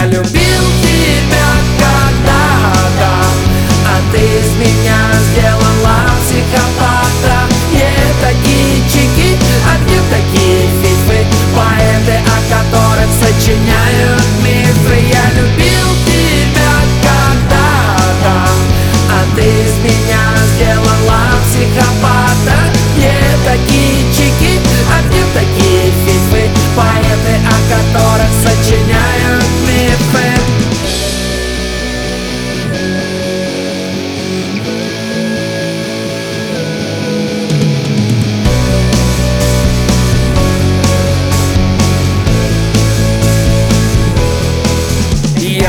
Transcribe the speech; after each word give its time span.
galho, 0.00 0.22
biu. 0.32 0.69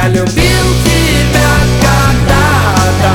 Я 0.02 0.08
любил 0.08 0.26
тебя 0.84 1.52
когда-то, 1.80 3.14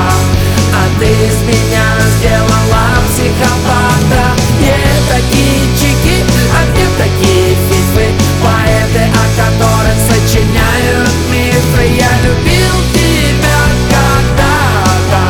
а 0.73 1.01
ты 1.01 1.07
из 1.07 1.43
меня 1.43 1.85
сделала 2.17 2.85
психопата. 3.09 4.25
Не 4.61 4.79
такие 5.11 5.63
чики, 5.75 6.25
а 6.55 6.63
где 6.71 6.87
такие 6.97 7.57
фифы, 7.69 8.07
поэты, 8.41 9.11
о 9.11 9.27
которых 9.37 9.99
сочиняют 10.09 11.11
мифы. 11.29 11.87
Я 11.99 12.13
любил 12.23 12.77
тебя 12.95 13.61
когда-то, 13.91 15.23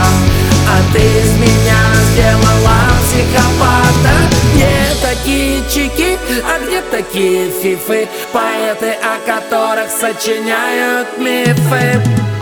а 0.68 0.92
ты 0.92 0.98
из 0.98 1.32
меня 1.38 1.80
сделала 2.12 2.80
психопата. 3.02 3.65
такие 6.96 7.50
фифы. 7.50 8.08
Поэты, 8.32 8.92
о 8.92 9.18
которых 9.26 9.90
сочиняют 9.90 11.18
мифы. 11.18 12.35